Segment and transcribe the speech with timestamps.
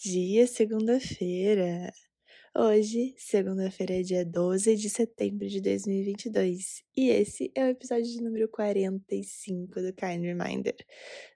[0.00, 1.92] dia, segunda-feira!
[2.56, 8.22] Hoje, segunda-feira, é dia 12 de setembro de 2022 e esse é o episódio de
[8.22, 10.76] número 45 do Kind Reminder.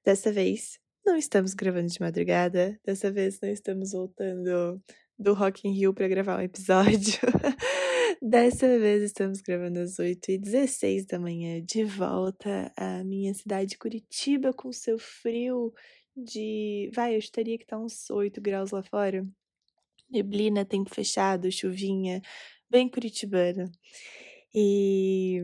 [0.05, 4.80] Dessa vez, não estamos gravando de madrugada, dessa vez não estamos voltando
[5.19, 7.19] do Rock in Rio para gravar um episódio.
[8.25, 14.71] Dessa vez estamos gravando às 8h16 da manhã, de volta à minha cidade Curitiba com
[14.71, 15.75] seu frio
[16.17, 16.89] de.
[16.95, 19.27] Vai, eu estaria que tá uns 8 graus lá fora.
[20.09, 22.23] Neblina, tempo fechado, chuvinha,
[22.71, 23.69] bem curitibana.
[24.55, 25.41] E.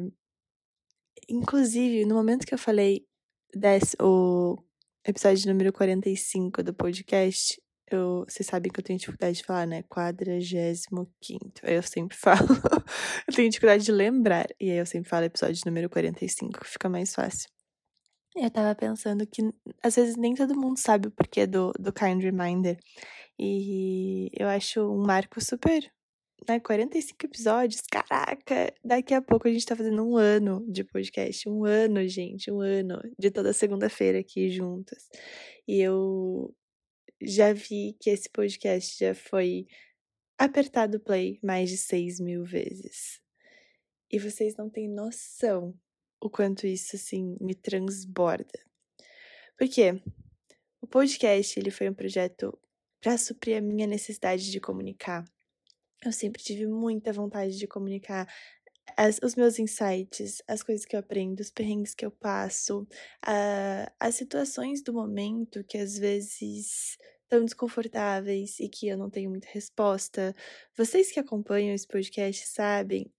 [1.28, 3.04] Inclusive, no momento que eu falei
[3.52, 4.56] desse, o
[5.04, 9.82] episódio número 45 do podcast, eu, vocês sabem que eu tenho dificuldade de falar, né?
[9.84, 11.62] Quadragésimo quinto.
[11.62, 12.48] Aí eu sempre falo.
[13.26, 14.46] eu tenho dificuldade de lembrar.
[14.60, 17.48] E aí eu sempre falo episódio número 45, que fica mais fácil.
[18.36, 19.42] Eu tava pensando que
[19.82, 22.78] às vezes nem todo mundo sabe o porquê do, do Kind Reminder.
[23.38, 25.90] E eu acho um marco super.
[26.48, 28.72] Né, 45 episódios, caraca!
[28.84, 31.48] Daqui a pouco a gente tá fazendo um ano de podcast.
[31.48, 35.08] Um ano, gente, um ano de toda segunda-feira aqui juntas.
[35.66, 36.54] E eu
[37.20, 39.66] já vi que esse podcast já foi
[40.38, 43.20] apertado play mais de 6 mil vezes.
[44.10, 45.78] E vocês não têm noção
[46.20, 48.58] o quanto isso, assim, me transborda.
[49.56, 50.00] Por quê?
[50.80, 52.58] O podcast, ele foi um projeto
[53.00, 55.24] para suprir a minha necessidade de comunicar.
[56.04, 58.26] Eu sempre tive muita vontade de comunicar
[58.96, 63.92] as, os meus insights, as coisas que eu aprendo, os perrengues que eu passo, uh,
[63.98, 69.48] as situações do momento que às vezes estão desconfortáveis e que eu não tenho muita
[69.50, 70.34] resposta.
[70.76, 73.12] Vocês que acompanham esse podcast sabem,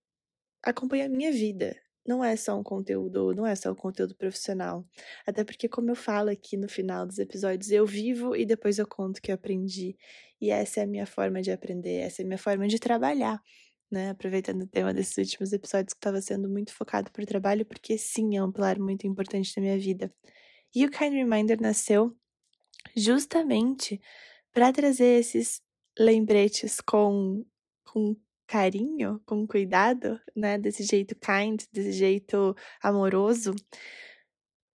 [0.64, 1.76] acompanha a minha vida
[2.09, 4.83] não é só um conteúdo, não é só um conteúdo profissional.
[5.27, 8.88] Até porque, como eu falo aqui no final dos episódios, eu vivo e depois eu
[8.88, 9.95] conto que eu aprendi.
[10.42, 13.39] E essa é a minha forma de aprender, essa é a minha forma de trabalhar.
[13.92, 17.66] Né, aproveitando o tema desses últimos episódios que estava sendo muito focado para o trabalho,
[17.66, 20.14] porque sim, é um pilar muito importante da minha vida.
[20.76, 22.16] E o Kind Reminder nasceu
[22.95, 24.00] justamente
[24.54, 25.61] para trazer esses
[25.98, 27.44] lembretes com,
[27.83, 33.54] com carinho, com cuidado, né, desse jeito kind, desse jeito amoroso,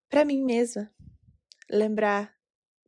[0.08, 0.90] para mim mesma.
[1.70, 2.32] Lembrar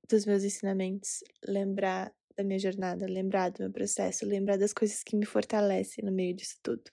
[0.09, 5.17] dos meus ensinamentos, lembrar da minha jornada, lembrar do meu processo, lembrar das coisas que
[5.17, 6.85] me fortalecem no meio disso tudo.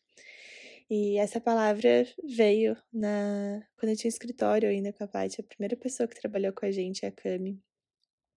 [0.89, 5.75] E essa palavra veio na quando eu tinha escritório ainda com a Paty, a primeira
[5.75, 7.59] pessoa que trabalhou com a gente é a Cami.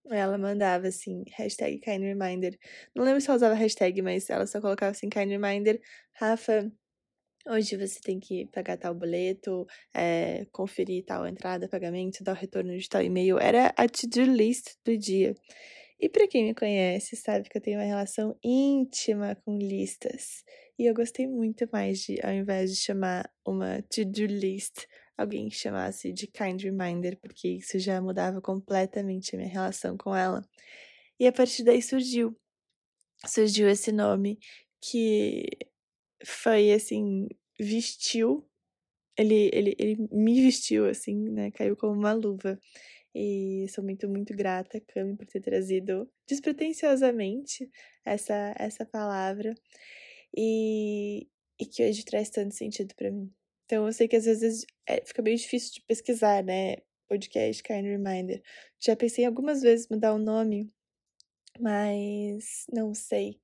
[0.08, 2.56] Ela mandava assim, hashtag kind reminder.
[2.94, 5.80] Não lembro se ela usava hashtag, mas ela só colocava assim, kind reminder.
[6.14, 6.70] Rafa,
[7.48, 12.76] hoje você tem que pagar tal boleto, é, conferir tal entrada, pagamento, dar o retorno
[12.78, 13.38] de tal e-mail.
[13.38, 15.34] Era a to-do list do dia.
[15.98, 20.44] E para quem me conhece, sabe que eu tenho uma relação íntima com listas.
[20.78, 24.84] E eu gostei muito mais de, ao invés de chamar uma to-do list,
[25.16, 30.46] alguém chamasse de kind reminder, porque isso já mudava completamente a minha relação com ela.
[31.18, 32.36] E a partir daí surgiu,
[33.26, 34.38] surgiu esse nome
[34.80, 35.46] que
[36.24, 37.26] foi assim,
[37.58, 38.46] vestiu,
[39.16, 42.60] ele, ele, ele me vestiu assim, né, caiu como uma luva.
[43.18, 47.66] E sou muito, muito grata, Cami, por ter trazido despretensiosamente
[48.04, 49.54] essa, essa palavra.
[50.36, 51.26] E,
[51.58, 53.32] e que hoje traz tanto sentido para mim.
[53.64, 56.76] Então eu sei que às vezes é, fica meio difícil de pesquisar, né?
[57.08, 58.42] Podcast Kind Reminder.
[58.78, 60.70] Já pensei algumas vezes mudar o nome,
[61.58, 63.40] mas não sei.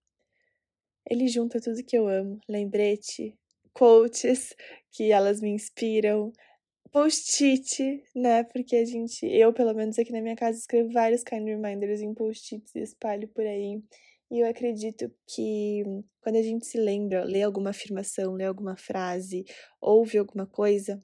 [1.09, 3.35] Ele junta tudo que eu amo: lembrete,
[3.73, 4.55] quotes
[4.93, 6.31] que elas me inspiram,
[6.93, 8.45] post-it, né?
[8.45, 12.15] Porque a gente, eu pelo menos aqui na minha casa, escrevo vários kind reminders em
[12.15, 13.83] post-its e espalho por aí.
[14.31, 15.83] E eu acredito que
[16.21, 19.45] quando a gente se lembra, lê alguma afirmação, lê alguma frase,
[19.81, 21.03] ouve alguma coisa,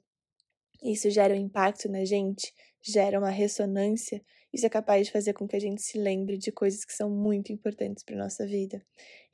[0.83, 5.47] isso gera um impacto na gente, gera uma ressonância, isso é capaz de fazer com
[5.47, 8.83] que a gente se lembre de coisas que são muito importantes para nossa vida.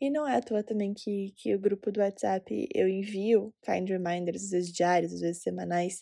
[0.02, 3.88] E não é à toa também que, que o grupo do WhatsApp eu envio kind
[3.88, 6.00] reminders, às vezes diários, às vezes semanais,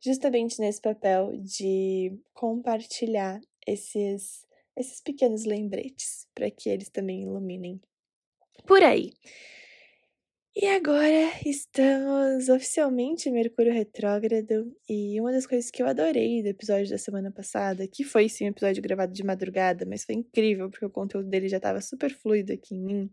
[0.00, 7.80] justamente nesse papel de compartilhar esses, esses pequenos lembretes para que eles também iluminem
[8.66, 9.12] por aí.
[10.54, 16.48] E agora estamos oficialmente em Mercúrio Retrógrado e uma das coisas que eu adorei do
[16.48, 20.68] episódio da semana passada, que foi sim um episódio gravado de madrugada, mas foi incrível
[20.68, 23.10] porque o conteúdo dele já estava super fluido aqui em mim,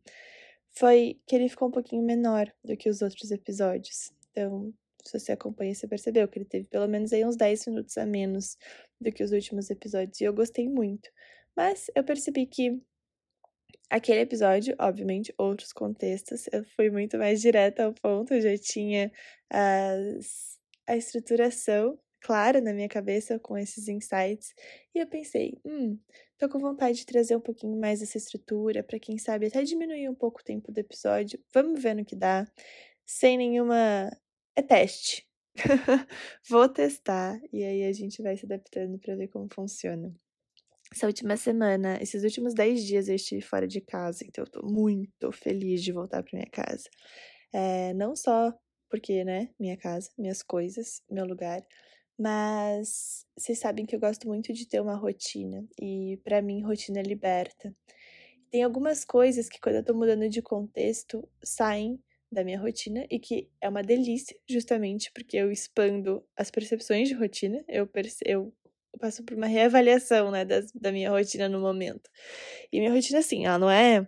[0.71, 4.11] foi que ele ficou um pouquinho menor do que os outros episódios.
[4.31, 4.73] Então,
[5.07, 8.05] se você acompanha, você percebeu que ele teve pelo menos aí uns 10 minutos a
[8.05, 8.57] menos
[8.99, 11.09] do que os últimos episódios, e eu gostei muito.
[11.55, 12.81] Mas eu percebi que
[13.89, 19.11] aquele episódio, obviamente, outros contextos, eu fui muito mais direta ao ponto, eu já tinha
[19.49, 24.53] as, a estruturação clara na minha cabeça com esses insights,
[24.93, 25.97] e eu pensei, hum,
[26.37, 30.09] tô com vontade de trazer um pouquinho mais essa estrutura, para quem sabe até diminuir
[30.09, 32.45] um pouco o tempo do episódio, vamos ver no que dá,
[33.05, 34.11] sem nenhuma.
[34.57, 35.23] É teste.
[36.49, 40.11] Vou testar e aí a gente vai se adaptando para ver como funciona.
[40.91, 44.65] Essa última semana, esses últimos 10 dias eu estive fora de casa, então eu tô
[44.65, 46.89] muito feliz de voltar para minha casa.
[47.53, 48.51] É, não só
[48.89, 51.61] porque, né, minha casa, minhas coisas, meu lugar,
[52.17, 56.99] mas vocês sabem que eu gosto muito de ter uma rotina e para mim rotina
[57.03, 57.75] liberta.
[58.49, 62.01] Tem algumas coisas que quando eu tô mudando de contexto saem
[62.31, 67.13] da minha rotina e que é uma delícia, justamente porque eu expando as percepções de
[67.13, 68.53] rotina, eu, perce eu
[68.99, 72.09] passo por uma reavaliação, né, das, da minha rotina no momento.
[72.71, 74.07] E minha rotina, assim, ela não é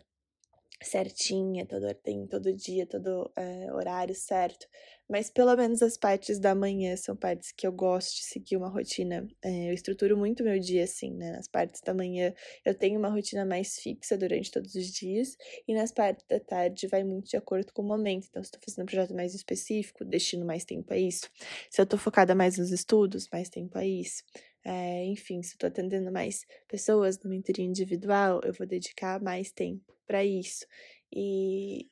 [0.81, 4.65] certinha, todo, tem todo dia, todo é, horário certo,
[5.09, 8.69] mas pelo menos as partes da manhã são partes que eu gosto de seguir uma
[8.69, 9.27] rotina.
[9.43, 11.31] É, eu estruturo muito meu dia assim, né?
[11.31, 12.33] Nas partes da manhã
[12.63, 15.35] eu tenho uma rotina mais fixa durante todos os dias,
[15.67, 18.27] e nas partes da tarde vai muito de acordo com o momento.
[18.29, 21.29] Então, se eu fazendo um projeto mais específico, destino mais tempo a isso.
[21.69, 24.23] Se eu tô focada mais nos estudos, mais tempo a isso.
[24.63, 29.51] É, enfim, se eu tô atendendo mais pessoas no mentoria individual, eu vou dedicar mais
[29.51, 30.65] tempo para isso.
[31.11, 31.87] E,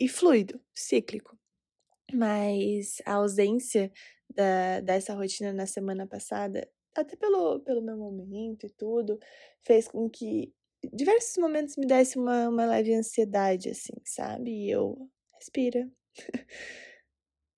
[0.00, 1.39] e fluido, cíclico.
[2.12, 3.90] Mas a ausência
[4.34, 9.18] da, dessa rotina na semana passada, até pelo, pelo meu momento e tudo,
[9.62, 10.52] fez com que
[10.92, 14.50] diversos momentos me desse uma, uma leve ansiedade, assim, sabe?
[14.50, 14.96] E eu,
[15.34, 15.88] respira.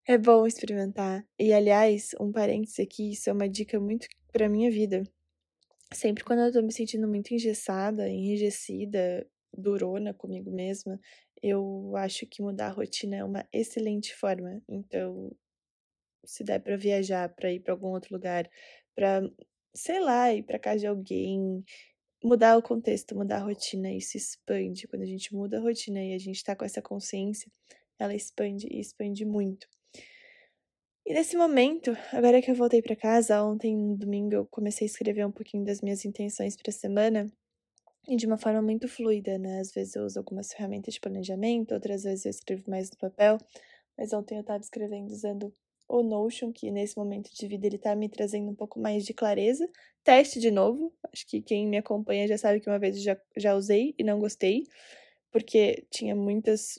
[0.06, 1.24] é bom experimentar.
[1.38, 5.02] E, aliás, um parênteses aqui, isso é uma dica muito pra minha vida.
[5.92, 9.26] Sempre quando eu tô me sentindo muito engessada, enrijecida,
[9.56, 10.98] durona comigo mesma,
[11.42, 14.62] eu acho que mudar a rotina é uma excelente forma.
[14.68, 15.30] Então,
[16.24, 18.48] se der para viajar, para ir para algum outro lugar,
[18.94, 19.22] para
[19.74, 21.64] sei lá, ir para casa de alguém,
[22.22, 24.86] mudar o contexto, mudar a rotina, isso expande.
[24.86, 27.50] Quando a gente muda a rotina e a gente tá com essa consciência,
[27.98, 29.66] ela expande e expande muito.
[31.04, 34.90] E nesse momento, agora que eu voltei para casa, ontem, no domingo, eu comecei a
[34.90, 37.32] escrever um pouquinho das minhas intenções para a semana
[38.08, 39.60] e de uma forma muito fluida, né?
[39.60, 43.38] Às vezes eu uso algumas ferramentas de planejamento, outras vezes eu escrevo mais no papel,
[43.96, 45.54] mas ontem eu estava escrevendo usando
[45.88, 49.12] o Notion, que nesse momento de vida ele tá me trazendo um pouco mais de
[49.12, 49.68] clareza.
[50.02, 53.20] Teste de novo, acho que quem me acompanha já sabe que uma vez eu já,
[53.36, 54.64] já usei e não gostei,
[55.30, 56.78] porque tinha muitas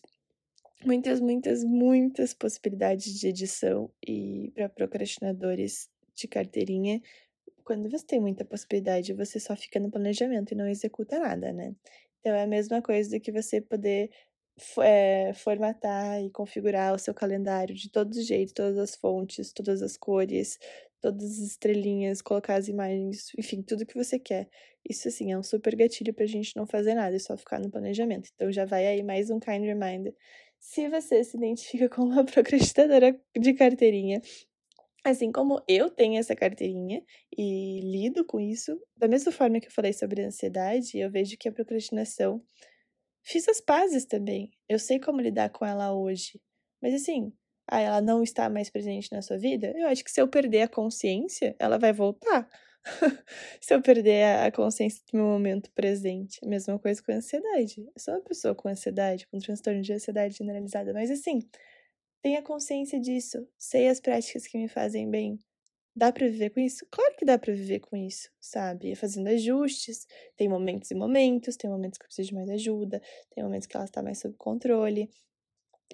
[0.86, 7.02] muitas, muitas, muitas possibilidades de edição e para procrastinadores de carteirinha,
[7.64, 11.76] quando você tem muita possibilidade, você só fica no planejamento e não executa nada, né?
[12.20, 14.10] Então é a mesma coisa do que você poder
[14.82, 19.82] é, formatar e configurar o seu calendário de todos os jeitos, todas as fontes, todas
[19.82, 20.60] as cores,
[21.02, 24.48] todas as estrelinhas, colocar as imagens, enfim, tudo que você quer.
[24.88, 27.70] Isso, assim, é um super gatilho pra gente não fazer nada, é só ficar no
[27.72, 28.30] planejamento.
[28.36, 30.16] Então já vai aí mais um kind reminder
[30.64, 34.22] se você se identifica como uma procrastinadora de carteirinha,
[35.04, 37.04] assim como eu tenho essa carteirinha
[37.38, 41.38] e lido com isso, da mesma forma que eu falei sobre a ansiedade, eu vejo
[41.38, 42.42] que a procrastinação
[43.24, 44.52] fiz as pazes também.
[44.70, 46.40] Eu sei como lidar com ela hoje.
[46.82, 47.34] Mas assim,
[47.68, 49.74] ah, ela não está mais presente na sua vida?
[49.76, 52.48] Eu acho que se eu perder a consciência, ela vai voltar.
[53.62, 56.40] se eu perder a consciência do meu momento presente.
[56.46, 57.82] Mesma coisa com a ansiedade.
[57.82, 61.40] Eu sou uma pessoa com ansiedade, com transtorno de ansiedade generalizada, mas assim,
[62.24, 63.46] tenha consciência disso.
[63.58, 65.38] Sei as práticas que me fazem bem.
[65.96, 66.88] Dá para viver com isso?
[66.90, 68.96] Claro que dá para viver com isso, sabe?
[68.96, 70.08] Fazendo ajustes.
[70.36, 73.00] Tem momentos e momentos, tem momentos que eu preciso de mais ajuda,
[73.30, 75.08] tem momentos que ela está mais sob controle.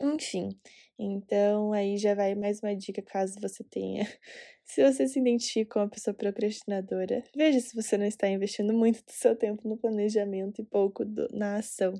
[0.01, 0.57] Enfim,
[0.97, 4.05] então aí já vai mais uma dica caso você tenha.
[4.63, 9.03] Se você se identifica com uma pessoa procrastinadora, veja se você não está investindo muito
[9.03, 11.95] do seu tempo no planejamento e pouco do, na ação.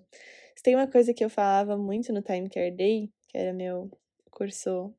[0.56, 3.90] Se tem uma coisa que eu falava muito no Time Care Day, que era meu
[4.30, 4.94] curso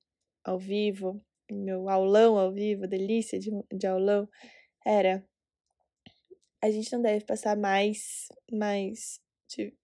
[0.45, 4.29] ao vivo, meu aulão ao vivo, delícia de, de aulão,
[4.85, 5.25] era
[6.63, 9.75] a gente não deve passar mais, mais de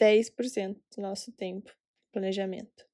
[0.00, 1.72] 10% do nosso tempo
[2.12, 2.84] planejamento.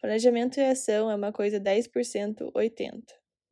[0.00, 3.02] Planejamento e ação é uma coisa 10% 80%.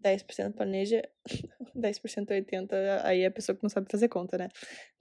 [0.00, 1.02] 10% planeja,
[1.74, 2.68] 10% 80%,
[3.02, 4.48] aí é a pessoa que não sabe fazer conta, né?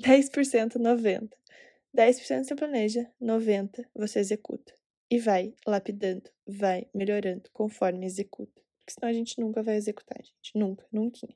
[0.02, 1.30] 10% 90%.
[1.96, 4.74] 10% você planeja, 90% você executa.
[5.10, 8.62] E vai lapidando, vai melhorando conforme executa.
[8.80, 10.52] Porque senão a gente nunca vai executar, gente.
[10.56, 11.28] Nunca, nunca.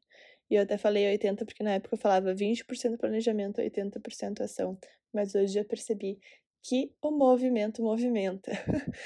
[0.49, 4.77] E eu até falei 80 porque na época eu falava 20% planejamento, 80% ação.
[5.13, 6.19] Mas hoje eu percebi
[6.63, 8.51] que o movimento movimenta.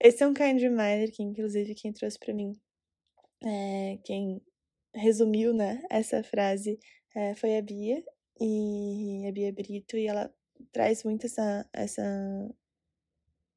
[0.00, 2.52] Esse é um kind reminder que, inclusive, quem trouxe para mim,
[3.44, 4.42] é, quem
[4.94, 6.78] resumiu, né, essa frase
[7.14, 8.02] é, foi a Bia,
[8.40, 10.32] e a Bia Brito, e ela
[10.72, 12.02] traz muito essa, essa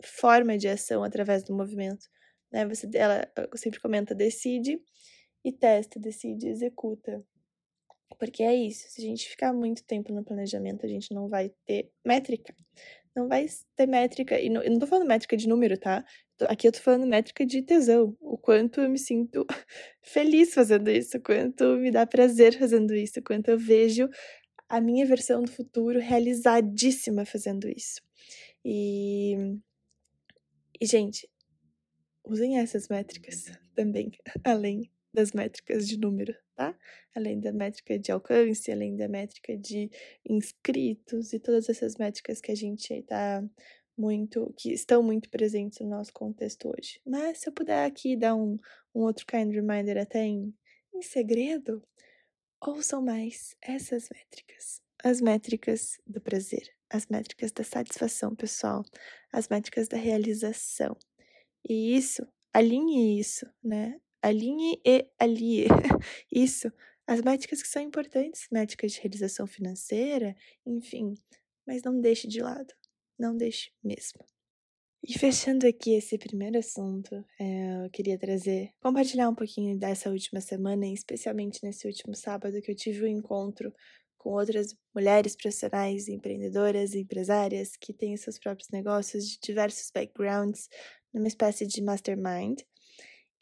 [0.03, 2.07] forma de ação através do movimento.
[2.51, 2.65] Né?
[2.67, 4.81] Você, ela sempre comenta, decide
[5.43, 7.23] e testa, decide executa.
[8.17, 11.51] Porque é isso, se a gente ficar muito tempo no planejamento, a gente não vai
[11.65, 12.55] ter métrica.
[13.15, 16.05] Não vai ter métrica, e não, eu não tô falando métrica de número, tá?
[16.41, 19.45] Aqui eu tô falando métrica de tesão, o quanto eu me sinto
[20.01, 24.09] feliz fazendo isso, o quanto me dá prazer fazendo isso, o quanto eu vejo
[24.69, 28.01] a minha versão do futuro realizadíssima fazendo isso.
[28.63, 29.35] E,
[30.79, 31.29] e gente,
[32.24, 33.45] usem essas métricas
[33.75, 34.12] também,
[34.43, 36.77] além das métricas de número, tá?
[37.15, 39.89] Além da métrica de alcance, além da métrica de
[40.27, 43.43] inscritos e todas essas métricas que a gente tá
[43.98, 47.01] muito, que estão muito presentes no nosso contexto hoje.
[47.05, 48.57] Mas se eu puder aqui dar um,
[48.93, 50.53] um outro kind reminder até em,
[50.93, 51.83] em segredo,
[52.62, 54.81] ouçam mais essas métricas.
[55.03, 58.84] As métricas do prazer, as métricas da satisfação pessoal,
[59.31, 60.98] as métricas da realização.
[61.67, 64.00] E isso, alinhe isso, né?
[64.22, 65.65] Alinhe e alie
[66.31, 66.72] isso.
[67.08, 71.15] As métricas que são importantes, métricas de realização financeira, enfim,
[71.65, 72.74] mas não deixe de lado.
[73.17, 74.25] Não deixe mesmo.
[75.03, 80.41] E fechando aqui esse primeiro assunto, é, eu queria trazer, compartilhar um pouquinho dessa última
[80.41, 83.74] semana, especialmente nesse último sábado que eu tive um encontro
[84.19, 90.69] com outras mulheres profissionais, empreendedoras empresárias que têm seus próprios negócios de diversos backgrounds,
[91.11, 92.59] numa espécie de mastermind.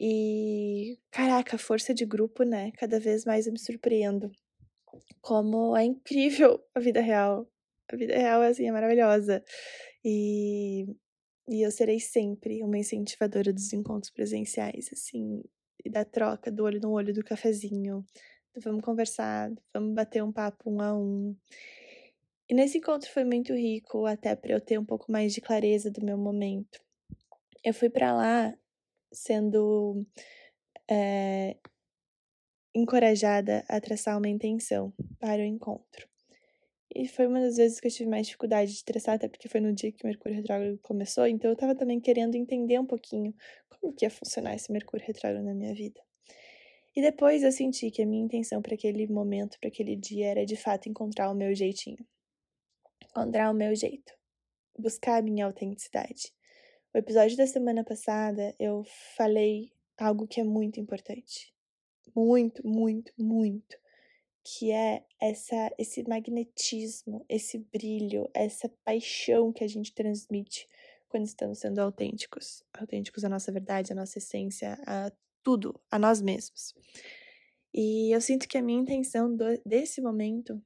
[0.00, 2.70] E, caraca, força de grupo, né?
[2.78, 4.30] Cada vez mais eu me surpreendo.
[5.20, 7.46] Como é incrível a vida real.
[7.92, 9.42] A vida real, assim, é maravilhosa.
[10.04, 10.86] E,
[11.48, 15.42] e eu serei sempre uma incentivadora dos encontros presenciais, assim,
[15.84, 18.06] e da troca do olho no olho do cafezinho.
[18.56, 21.36] Vamos conversar, vamos bater um papo um a um.
[22.48, 25.90] E nesse encontro foi muito rico, até para eu ter um pouco mais de clareza
[25.90, 26.80] do meu momento.
[27.62, 28.54] Eu fui para lá
[29.12, 30.04] sendo
[30.90, 31.56] é,
[32.74, 36.08] encorajada a traçar uma intenção para o encontro.
[36.94, 39.60] E foi uma das vezes que eu tive mais dificuldade de traçar, até porque foi
[39.60, 43.34] no dia que o Mercúrio Retrógrado começou, então eu estava também querendo entender um pouquinho
[43.68, 46.07] como que ia funcionar esse Mercúrio Retrógrado na minha vida.
[46.98, 50.44] E depois eu senti que a minha intenção para aquele momento, para aquele dia, era
[50.44, 52.04] de fato encontrar o meu jeitinho.
[53.04, 54.12] Encontrar o meu jeito.
[54.76, 56.34] Buscar a minha autenticidade.
[56.92, 58.82] O episódio da semana passada eu
[59.16, 61.54] falei algo que é muito importante.
[62.16, 63.78] Muito, muito, muito.
[64.42, 70.68] Que é essa, esse magnetismo, esse brilho, essa paixão que a gente transmite
[71.08, 72.64] quando estamos sendo autênticos.
[72.76, 76.74] Autênticos à nossa verdade, à nossa essência, a tudo, a nós mesmos.
[77.72, 80.60] E eu sinto que a minha intenção do, desse momento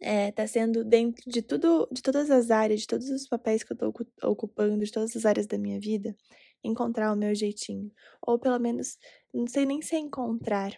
[0.00, 3.72] é, tá sendo dentro de tudo, de todas as áreas, de todos os papéis que
[3.72, 3.92] eu tô
[4.24, 6.16] ocupando, de todas as áreas da minha vida,
[6.62, 7.90] encontrar o meu jeitinho.
[8.20, 8.98] Ou pelo menos,
[9.32, 10.76] não sei nem se é encontrar,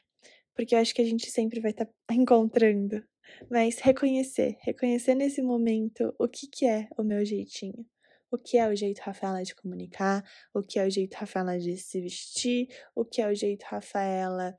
[0.55, 3.03] porque eu acho que a gente sempre vai estar tá encontrando.
[3.51, 7.85] Mas reconhecer, reconhecer nesse momento o que, que é o meu jeitinho.
[8.35, 11.77] O que é o jeito Rafaela de comunicar, o que é o jeito Rafaela de
[11.77, 14.59] se vestir, o que é o jeito Rafaela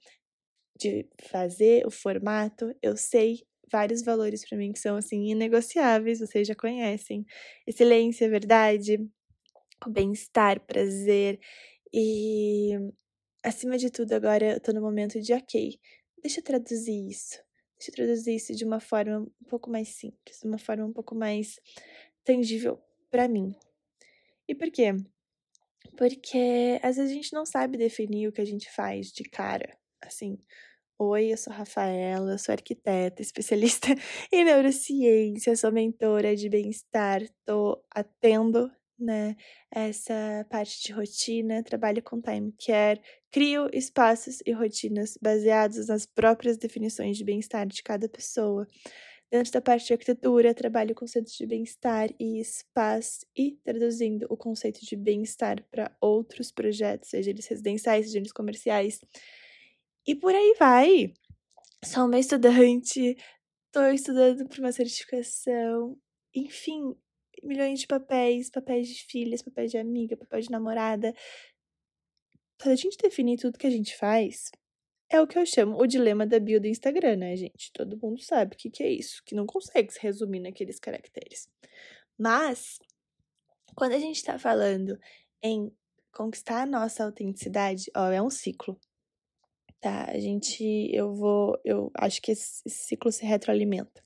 [0.80, 2.74] de fazer, o formato.
[2.82, 7.26] Eu sei vários valores para mim que são assim inegociáveis, vocês já conhecem.
[7.68, 8.98] Excelência, verdade,
[9.90, 11.38] bem-estar, prazer
[11.94, 12.80] e
[13.44, 15.78] acima de tudo agora eu tô no momento de OK.
[16.22, 17.44] Deixa eu traduzir isso.
[17.78, 20.94] Deixa eu traduzir isso de uma forma um pouco mais simples, de uma forma um
[20.94, 21.60] pouco mais
[22.24, 23.54] tangível para mim.
[24.48, 24.94] E por quê?
[25.98, 29.78] Porque às vezes a gente não sabe definir o que a gente faz de cara,
[30.04, 30.38] assim.
[31.00, 33.90] Oi, eu sou Rafaela, eu sou arquiteta, especialista
[34.32, 39.36] em neurociência, sou mentora de bem-estar, estou atendo né,
[39.70, 46.58] essa parte de rotina, trabalho com time care, crio espaços e rotinas baseados nas próprias
[46.58, 48.66] definições de bem-estar de cada pessoa.
[49.32, 54.86] Dentro da parte de arquitetura, trabalho conceitos de bem-estar e espaço e traduzindo o conceito
[54.86, 59.02] de bem-estar para outros projetos, seja eles residenciais, seja eles comerciais
[60.08, 61.14] e por aí vai.
[61.84, 63.18] Sou uma estudante,
[63.66, 65.98] estou estudando para uma certificação,
[66.34, 66.96] enfim,
[67.44, 71.14] milhões de papéis, papéis de filhas, papéis de amiga, papel de namorada.
[72.58, 74.50] Para a gente definir tudo que a gente faz,
[75.10, 77.72] é o que eu chamo o dilema da bio do Instagram, né, gente?
[77.72, 81.48] Todo mundo sabe o que, que é isso, que não consegue se resumir naqueles caracteres.
[82.18, 82.80] Mas,
[83.76, 84.98] quando a gente tá falando
[85.42, 85.72] em
[86.12, 88.80] conquistar a nossa autenticidade, ó, é um ciclo.
[89.80, 90.06] Tá?
[90.10, 94.04] A gente, eu vou, eu acho que esse ciclo se retroalimenta.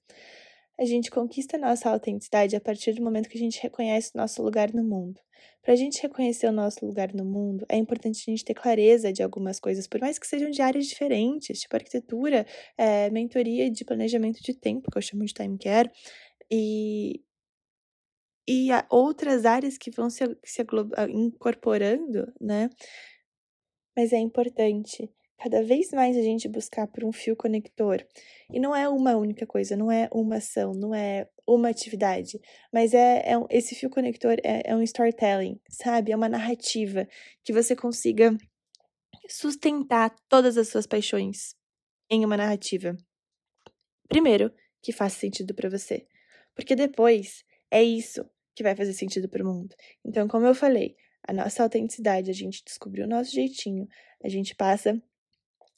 [0.79, 4.41] A gente conquista nossa autenticidade a partir do momento que a gente reconhece o nosso
[4.41, 5.19] lugar no mundo.
[5.62, 9.12] Para a gente reconhecer o nosso lugar no mundo, é importante a gente ter clareza
[9.12, 12.45] de algumas coisas, por mais que sejam de áreas diferentes, tipo arquitetura,
[12.77, 15.91] é, mentoria de planejamento de tempo, que eu chamo de time care,
[16.50, 17.21] e,
[18.48, 20.65] e outras áreas que vão se, se
[21.09, 22.69] incorporando, né?
[23.98, 28.05] Mas é importante cada vez mais a gente buscar por um fio conector.
[28.51, 32.39] E não é uma única coisa, não é uma ação, não é uma atividade,
[32.72, 36.12] mas é, é esse fio conector é, é um storytelling, sabe?
[36.12, 37.08] É uma narrativa
[37.43, 38.38] que você consiga
[39.29, 41.55] sustentar todas as suas paixões
[42.10, 42.98] em uma narrativa.
[44.08, 46.05] Primeiro, que faça sentido para você,
[46.53, 49.74] porque depois é isso que vai fazer sentido para o mundo.
[50.03, 53.88] Então, como eu falei, a nossa autenticidade, a gente descobriu o nosso jeitinho,
[54.24, 55.01] a gente passa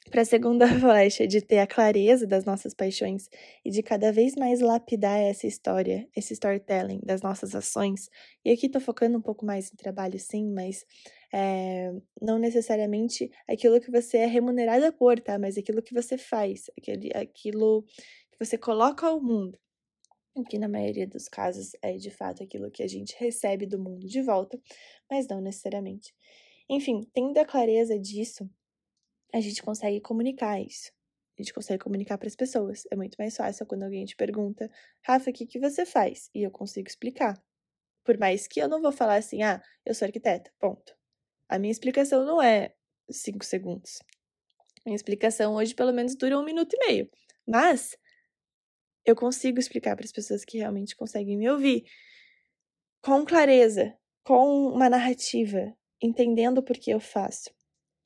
[0.10, 3.30] para a segunda flecha de ter a clareza das nossas paixões
[3.64, 8.10] e de cada vez mais lapidar essa história, esse storytelling das nossas ações.
[8.44, 10.86] E aqui estou focando um pouco mais em trabalho, sim, mas
[11.34, 11.92] é,
[12.22, 15.38] não necessariamente aquilo que você é remunerada por, tá?
[15.38, 17.84] Mas aquilo que você faz, aquele, aquilo
[18.32, 19.58] que você coloca ao mundo.
[20.50, 24.08] Que na maioria dos casos é de fato aquilo que a gente recebe do mundo
[24.08, 24.58] de volta,
[25.10, 26.16] mas não necessariamente.
[26.70, 28.50] Enfim, tendo a clareza disso,
[29.34, 30.92] a gente consegue comunicar isso.
[31.38, 32.84] A gente consegue comunicar para as pessoas.
[32.92, 34.70] É muito mais fácil quando alguém te pergunta,
[35.04, 36.30] Rafa, o que, que você faz?
[36.36, 37.42] E eu consigo explicar.
[38.04, 40.96] Por mais que eu não vou falar assim, ah, eu sou arquiteta, ponto.
[41.48, 42.74] A minha explicação não é
[43.10, 44.00] cinco segundos.
[44.86, 47.10] Minha explicação hoje pelo menos dura um minuto e meio.
[47.48, 47.98] Mas
[49.06, 51.86] eu consigo explicar para as pessoas que realmente conseguem me ouvir
[53.02, 57.50] com clareza, com uma narrativa, entendendo por que eu faço.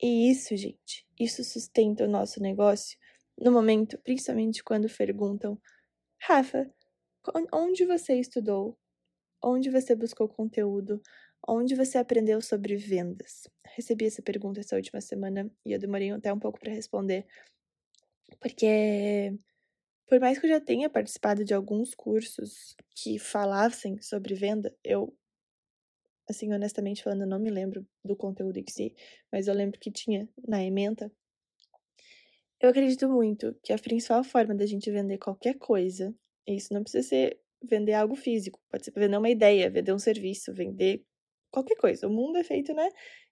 [0.00, 2.98] E isso, gente, isso sustenta o nosso negócio
[3.38, 5.60] no momento, principalmente quando perguntam:
[6.20, 6.70] Rafa,
[7.52, 8.78] onde você estudou?
[9.42, 11.02] Onde você buscou conteúdo?
[11.46, 13.48] Onde você aprendeu sobre vendas?
[13.76, 17.26] Recebi essa pergunta essa última semana e eu demorei até um pouco para responder,
[18.40, 19.38] porque
[20.08, 25.14] por mais que eu já tenha participado de alguns cursos que falassem sobre venda, eu
[26.28, 28.94] assim, honestamente falando, eu não me lembro do conteúdo em si,
[29.32, 31.10] mas eu lembro que tinha na ementa.
[32.60, 36.14] Eu acredito muito que a principal forma da gente vender qualquer coisa,
[36.46, 39.98] e isso não precisa ser vender algo físico, pode ser vender uma ideia, vender um
[39.98, 41.04] serviço, vender
[41.50, 42.06] qualquer coisa.
[42.06, 42.88] O mundo é feito, né,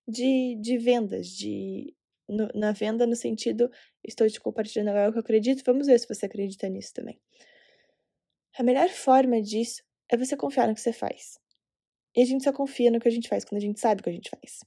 [0.06, 1.94] de, de vendas, de
[2.28, 3.70] no, na venda no sentido,
[4.02, 7.20] estou te compartilhando algo que eu acredito, vamos ver se você acredita nisso também.
[8.56, 11.38] A melhor forma disso é você confiar no que você faz.
[12.16, 14.04] E a gente só confia no que a gente faz quando a gente sabe o
[14.04, 14.60] que a gente faz.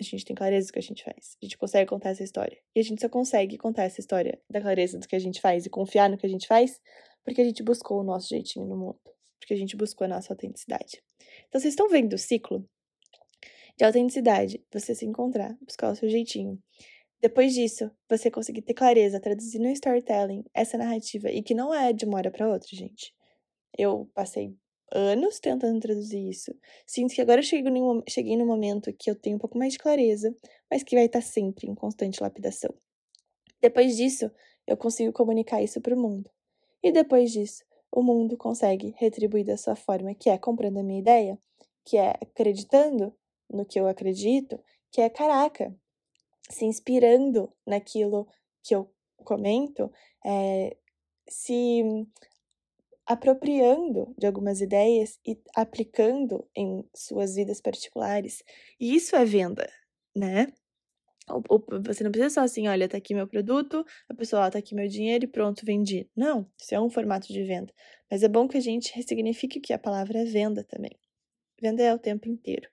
[0.00, 1.36] A gente tem clareza do que a gente faz.
[1.40, 2.58] A gente consegue contar essa história.
[2.74, 5.66] E a gente só consegue contar essa história da clareza do que a gente faz
[5.66, 6.80] e confiar no que a gente faz
[7.24, 9.00] porque a gente buscou o nosso jeitinho no mundo.
[9.40, 11.02] Porque a gente buscou a nossa autenticidade.
[11.48, 12.68] Então, vocês estão vendo o ciclo
[13.76, 16.62] de autenticidade, você se encontrar, buscar o seu jeitinho.
[17.20, 21.92] Depois disso, você conseguir ter clareza, traduzir no storytelling essa narrativa e que não é
[21.92, 23.14] de uma hora para outra, gente.
[23.76, 24.54] Eu passei
[24.94, 26.54] anos tentando traduzir isso.
[26.86, 30.34] Sinto que agora eu cheguei no momento que eu tenho um pouco mais de clareza,
[30.70, 32.72] mas que vai estar sempre em constante lapidação.
[33.60, 34.30] Depois disso,
[34.66, 36.30] eu consigo comunicar isso para o mundo.
[36.82, 41.00] E depois disso, o mundo consegue retribuir da sua forma, que é comprando a minha
[41.00, 41.38] ideia,
[41.84, 43.14] que é acreditando
[43.50, 44.58] no que eu acredito,
[44.90, 45.74] que é caraca,
[46.50, 48.28] se inspirando naquilo
[48.62, 49.90] que eu comento,
[50.24, 50.76] é,
[51.28, 51.82] se
[53.06, 58.42] apropriando de algumas ideias e aplicando em suas vidas particulares.
[58.80, 59.70] E isso é venda,
[60.14, 60.52] né?
[61.84, 64.74] Você não precisa só assim, olha, tá aqui meu produto, a pessoa, ó, tá aqui
[64.74, 66.08] meu dinheiro e pronto, vendi.
[66.14, 67.72] Não, isso é um formato de venda.
[68.10, 70.98] Mas é bom que a gente ressignifique que a palavra é venda também.
[71.60, 72.68] Venda é o tempo inteiro.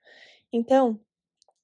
[0.52, 1.00] Então,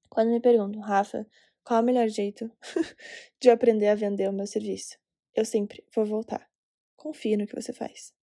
[0.08, 1.26] quando me perguntam, Rafa,
[1.62, 2.50] qual é o melhor jeito
[3.38, 4.98] de aprender a vender o meu serviço?
[5.34, 6.48] Eu sempre vou voltar.
[6.96, 8.17] Confie no que você faz.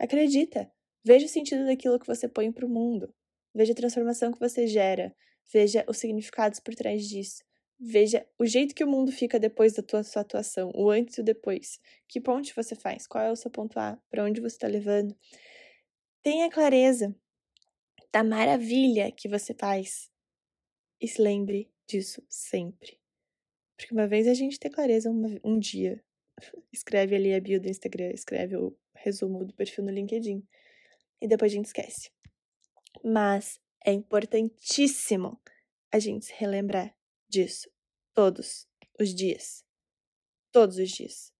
[0.00, 0.72] Acredita.
[1.04, 3.14] Veja o sentido daquilo que você põe para o mundo.
[3.54, 5.14] Veja a transformação que você gera.
[5.52, 7.44] Veja os significados por trás disso.
[7.78, 11.20] Veja o jeito que o mundo fica depois da tua sua atuação, o antes e
[11.20, 11.78] o depois.
[12.08, 13.06] Que ponte você faz?
[13.06, 13.98] Qual é o seu ponto A?
[14.10, 15.14] Para onde você está levando?
[16.22, 17.14] Tenha clareza
[18.10, 20.10] da maravilha que você faz.
[20.98, 22.98] E se lembre disso sempre.
[23.76, 26.02] Porque uma vez a gente tem clareza um dia.
[26.72, 30.46] Escreve ali a bio do Instagram, escreve o resumo do perfil no LinkedIn.
[31.20, 32.10] E depois a gente esquece.
[33.04, 35.40] Mas é importantíssimo
[35.92, 36.96] a gente se relembrar
[37.28, 37.70] disso
[38.14, 39.64] todos os dias.
[40.52, 41.32] Todos os dias.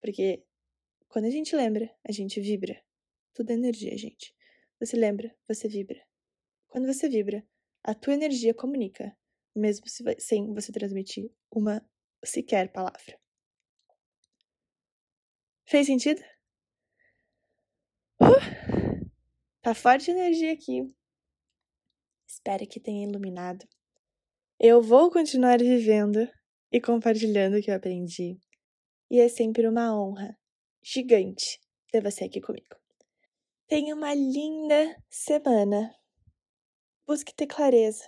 [0.00, 0.44] Porque
[1.08, 2.82] quando a gente lembra, a gente vibra.
[3.34, 4.34] Tudo é energia, gente.
[4.80, 6.00] Você lembra, você vibra.
[6.68, 7.46] Quando você vibra,
[7.82, 9.16] a tua energia comunica,
[9.54, 9.86] mesmo
[10.18, 11.84] sem você transmitir uma
[12.24, 13.18] sequer palavra.
[15.64, 16.22] Fez sentido?
[18.20, 19.10] Uh,
[19.62, 20.82] tá forte energia aqui.
[22.26, 23.66] Espero que tenha iluminado.
[24.58, 26.28] Eu vou continuar vivendo
[26.72, 28.38] e compartilhando o que eu aprendi.
[29.10, 30.36] E é sempre uma honra
[30.82, 32.76] gigante ter você aqui comigo.
[33.66, 35.94] Tenha uma linda semana.
[37.06, 38.04] Busque ter clareza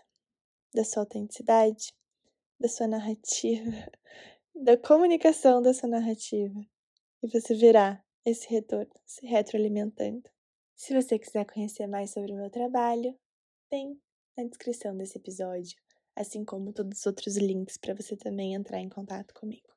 [0.74, 1.94] da sua autenticidade,
[2.58, 3.70] da sua narrativa,
[4.54, 6.60] da comunicação da sua narrativa.
[7.22, 10.28] E você verá esse retorno se retroalimentando.
[10.74, 13.14] Se você quiser conhecer mais sobre o meu trabalho,
[13.68, 14.00] tem
[14.36, 15.78] na descrição desse episódio,
[16.16, 19.68] assim como todos os outros links para você também entrar em contato comigo.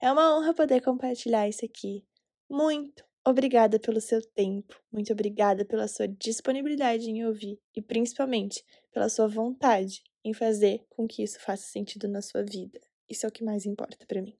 [0.00, 2.04] É uma honra poder compartilhar isso aqui.
[2.48, 9.08] Muito obrigada pelo seu tempo, muito obrigada pela sua disponibilidade em ouvir e principalmente pela
[9.08, 12.80] sua vontade em fazer com que isso faça sentido na sua vida.
[13.08, 14.36] Isso é o que mais importa para mim.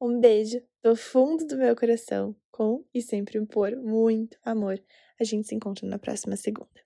[0.00, 4.82] Um beijo do fundo do meu coração, com e sempre por muito amor.
[5.20, 6.85] A gente se encontra na próxima segunda.